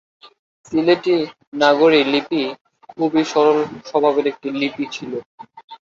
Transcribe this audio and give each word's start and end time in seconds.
সিলেটি 0.65 1.15
নাগরী 1.53 2.01
লিপি 2.11 2.41
খুবই 2.89 3.23
সরল 3.31 3.59
স্বভাবের 3.89 4.25
একটি 4.31 4.47
লিপি 4.59 4.85
ছিল। 4.95 5.11